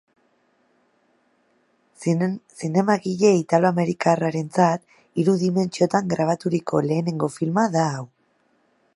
[2.59, 4.87] Zinemagile italoamerikarrarentzat
[5.23, 8.03] hiru dimentsiotan grabaturiko lehenengo filma da hau.